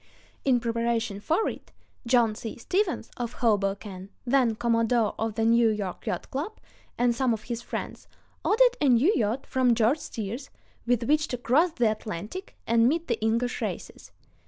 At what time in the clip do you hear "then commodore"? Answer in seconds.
4.25-5.13